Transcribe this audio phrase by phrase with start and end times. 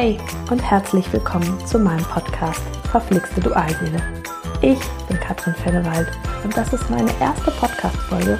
[0.00, 0.16] Hey
[0.48, 2.62] und herzlich willkommen zu meinem Podcast
[2.92, 4.00] Verflixte Dualseele.
[4.62, 4.78] Ich
[5.08, 6.06] bin Katrin Fennewald
[6.44, 8.38] und das ist meine erste Podcast-Folge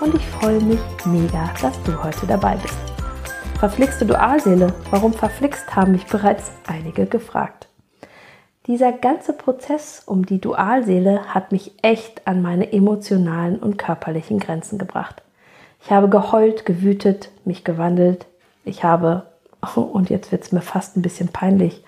[0.00, 2.76] und ich freue mich mega, dass du heute dabei bist.
[3.60, 7.68] Verflixte Dualseele, warum verflixt, haben mich bereits einige gefragt.
[8.66, 14.76] Dieser ganze Prozess um die Dualseele hat mich echt an meine emotionalen und körperlichen Grenzen
[14.76, 15.22] gebracht.
[15.84, 18.26] Ich habe geheult, gewütet, mich gewandelt.
[18.64, 19.22] Ich habe,
[19.74, 21.82] und jetzt wird es mir fast ein bisschen peinlich,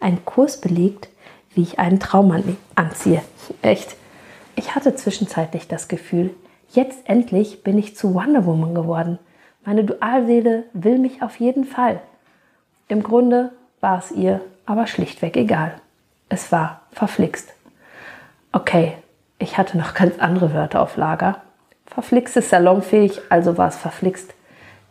[0.00, 1.08] einen Kurs belegt,
[1.54, 3.22] wie ich einen Traum anziehe.
[3.62, 3.96] Echt.
[4.56, 6.34] Ich hatte zwischenzeitlich das Gefühl,
[6.72, 9.18] jetzt endlich bin ich zu Wonder Woman geworden.
[9.64, 12.00] Meine Dualseele will mich auf jeden Fall.
[12.88, 15.74] Im Grunde war es ihr aber schlichtweg egal.
[16.28, 17.52] Es war verflixt.
[18.52, 18.94] Okay,
[19.38, 21.42] ich hatte noch ganz andere Wörter auf Lager.
[21.86, 24.34] Verflixt ist salonfähig, also war es verflixt.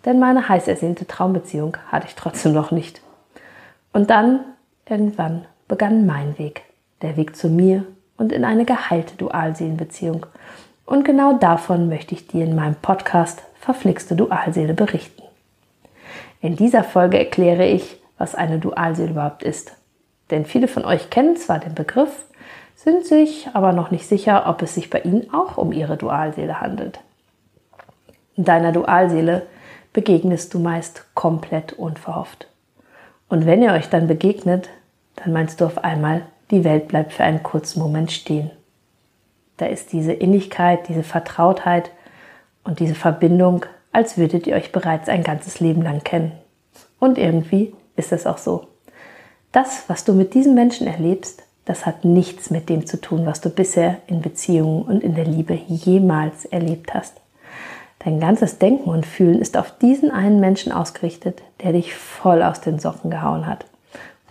[0.06, 3.02] Denn meine heiß ersehnte Traumbeziehung hatte ich trotzdem noch nicht.
[3.92, 4.42] Und dann,
[4.88, 6.64] irgendwann, begann mein Weg.
[7.02, 7.86] Der Weg zu mir
[8.18, 10.26] und in eine geheilte Dualseelenbeziehung.
[10.86, 15.24] Und genau davon möchte ich dir in meinem Podcast Verflixte Dualseele berichten.
[16.42, 19.74] In dieser Folge erkläre ich, was eine Dualseele überhaupt ist.
[20.32, 22.26] Denn viele von euch kennen zwar den Begriff,
[22.76, 26.62] sind sich aber noch nicht sicher, ob es sich bei ihnen auch um ihre Dualseele
[26.62, 27.00] handelt.
[28.36, 29.46] In deiner Dualseele
[29.94, 32.48] begegnest du meist komplett unverhofft.
[33.28, 34.70] Und wenn ihr euch dann begegnet,
[35.16, 38.52] dann meinst du auf einmal, die Welt bleibt für einen kurzen Moment stehen.
[39.58, 41.92] Da ist diese Innigkeit, diese Vertrautheit
[42.64, 46.32] und diese Verbindung, als würdet ihr euch bereits ein ganzes Leben lang kennen.
[47.00, 48.68] Und irgendwie ist es auch so.
[49.52, 53.42] Das, was du mit diesem Menschen erlebst, das hat nichts mit dem zu tun, was
[53.42, 57.20] du bisher in Beziehungen und in der Liebe jemals erlebt hast.
[58.00, 62.62] Dein ganzes Denken und Fühlen ist auf diesen einen Menschen ausgerichtet, der dich voll aus
[62.62, 63.66] den Socken gehauen hat.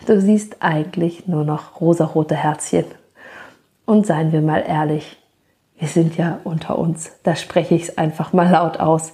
[0.07, 2.85] Du siehst eigentlich nur noch rosarote Herzchen.
[3.85, 5.17] Und seien wir mal ehrlich,
[5.77, 9.13] wir sind ja unter uns, da spreche ich es einfach mal laut aus.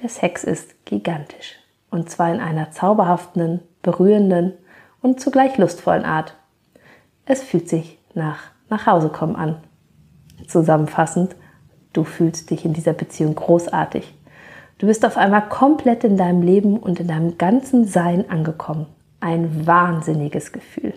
[0.00, 1.56] Der Sex ist gigantisch.
[1.90, 4.54] Und zwar in einer zauberhaften, berührenden
[5.02, 6.34] und zugleich lustvollen Art.
[7.26, 8.38] Es fühlt sich nach
[8.68, 9.56] Nachhausekommen an.
[10.46, 11.34] Zusammenfassend,
[11.92, 14.14] du fühlst dich in dieser Beziehung großartig.
[14.78, 18.86] Du bist auf einmal komplett in deinem Leben und in deinem ganzen Sein angekommen.
[19.20, 20.94] Ein wahnsinniges Gefühl.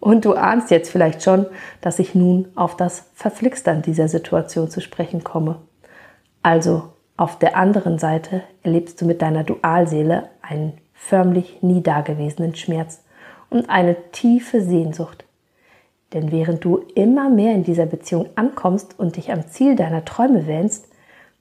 [0.00, 1.46] Und du ahnst jetzt vielleicht schon,
[1.80, 5.58] dass ich nun auf das Verflixte an dieser Situation zu sprechen komme.
[6.42, 13.02] Also auf der anderen Seite erlebst du mit deiner Dualseele einen förmlich nie dagewesenen Schmerz
[13.48, 15.24] und eine tiefe Sehnsucht.
[16.12, 20.46] Denn während du immer mehr in dieser Beziehung ankommst und dich am Ziel deiner Träume
[20.46, 20.88] wähnst,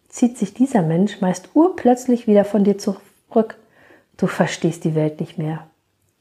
[0.08, 3.58] zieht sich dieser Mensch meist urplötzlich wieder von dir zurück.
[4.18, 5.68] Du verstehst die Welt nicht mehr.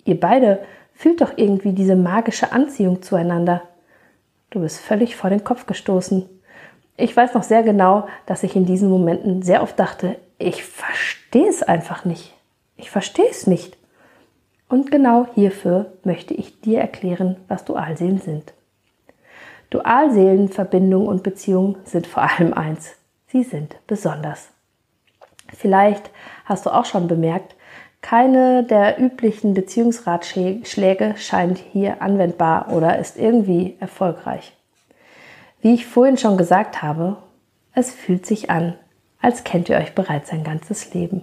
[0.05, 0.61] Ihr beide
[0.94, 3.62] fühlt doch irgendwie diese magische Anziehung zueinander.
[4.50, 6.28] Du bist völlig vor den Kopf gestoßen.
[6.97, 11.49] Ich weiß noch sehr genau, dass ich in diesen Momenten sehr oft dachte, ich verstehe
[11.49, 12.34] es einfach nicht.
[12.77, 13.77] Ich verstehe es nicht.
[14.70, 18.54] Und genau hierfür möchte ich dir erklären, was Dualseelen sind.
[19.69, 22.92] Dualseelen, Verbindung und Beziehung sind vor allem eins.
[23.26, 24.48] Sie sind besonders.
[25.48, 26.10] Vielleicht
[26.44, 27.56] hast du auch schon bemerkt,
[28.00, 34.56] keine der üblichen Beziehungsratschläge scheint hier anwendbar oder ist irgendwie erfolgreich.
[35.60, 37.16] Wie ich vorhin schon gesagt habe,
[37.75, 38.75] es fühlt sich an,
[39.20, 41.22] als kennt ihr euch bereits ein ganzes Leben.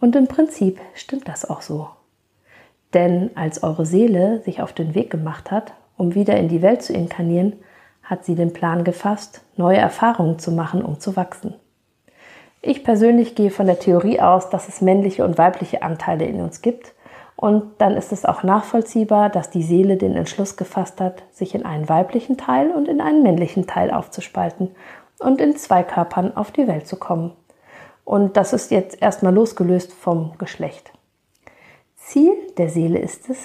[0.00, 1.88] Und im Prinzip stimmt das auch so.
[2.94, 6.82] Denn als eure Seele sich auf den Weg gemacht hat, um wieder in die Welt
[6.82, 7.54] zu inkarnieren,
[8.02, 11.54] hat sie den Plan gefasst, neue Erfahrungen zu machen, um zu wachsen.
[12.62, 16.62] Ich persönlich gehe von der Theorie aus, dass es männliche und weibliche Anteile in uns
[16.62, 16.94] gibt.
[17.36, 21.66] Und dann ist es auch nachvollziehbar, dass die Seele den Entschluss gefasst hat, sich in
[21.66, 24.70] einen weiblichen Teil und in einen männlichen Teil aufzuspalten
[25.18, 27.32] und in zwei Körpern auf die Welt zu kommen.
[28.04, 30.93] Und das ist jetzt erstmal losgelöst vom Geschlecht.
[32.06, 33.38] Ziel der Seele ist es,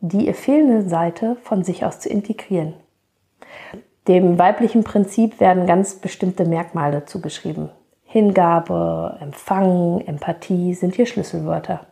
[0.00, 2.74] die ihr fehlende Seite von sich aus zu integrieren.
[4.06, 7.70] Dem weiblichen Prinzip werden ganz bestimmte Merkmale zugeschrieben.
[8.04, 11.86] Hingabe, Empfang, Empathie sind hier Schlüsselwörter.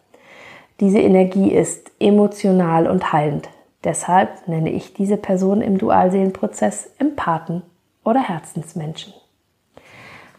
[0.80, 3.48] Diese Energie ist emotional und heilend.
[3.84, 7.62] Deshalb nenne ich diese Person im Dualseelenprozess Empathen
[8.04, 9.14] oder Herzensmenschen.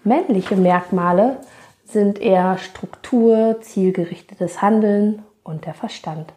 [0.04, 1.38] Männliche Merkmale
[1.86, 6.34] sind eher Struktur, zielgerichtetes Handeln und der Verstand.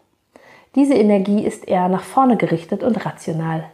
[0.75, 3.65] Diese Energie ist eher nach vorne gerichtet und rational.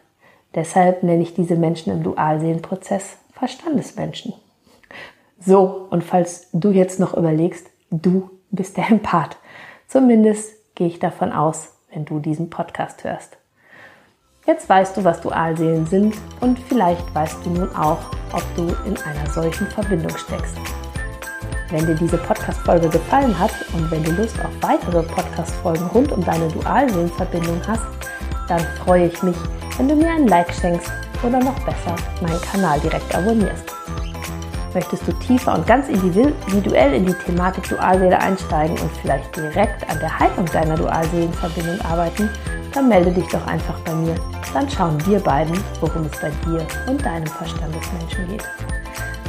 [0.55, 4.35] Deshalb nenne ich diese Menschen im Dualseelenprozess Verstandesmenschen.
[5.39, 9.39] So, und falls du jetzt noch überlegst, du bist der Empath.
[9.89, 13.39] Zumindest gehe ich davon aus, wenn du diesen Podcast hörst.
[14.47, 17.99] Jetzt weißt du, was Dualseelen sind und vielleicht weißt du nun auch,
[18.33, 20.57] ob du in einer solchen Verbindung steckst.
[21.71, 26.25] Wenn dir diese Podcast-Folge gefallen hat und wenn du Lust auf weitere Podcast-Folgen rund um
[26.25, 27.85] deine Dualseelenverbindung hast,
[28.49, 29.37] dann freue ich mich,
[29.77, 30.91] wenn du mir ein Like schenkst
[31.23, 33.73] oder noch besser meinen Kanal direkt abonnierst.
[34.75, 39.99] Möchtest du tiefer und ganz individuell in die Thematik Dualseele einsteigen und vielleicht direkt an
[40.01, 42.29] der Heilung deiner Dualseelenverbindung arbeiten,
[42.73, 44.17] dann melde dich doch einfach bei mir.
[44.53, 48.45] Dann schauen wir beiden, worum es bei dir und deinem Verstandesmenschen geht.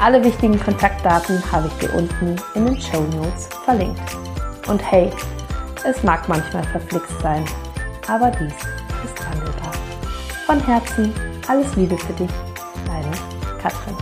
[0.01, 4.01] Alle wichtigen Kontaktdaten habe ich dir unten in den Show Notes verlinkt.
[4.67, 5.11] Und hey,
[5.85, 7.45] es mag manchmal verflixt sein,
[8.07, 8.51] aber dies
[9.05, 9.73] ist wandelbar.
[10.47, 11.13] Von Herzen
[11.47, 12.31] alles Liebe für dich,
[12.87, 13.11] deine
[13.61, 13.95] Katrin.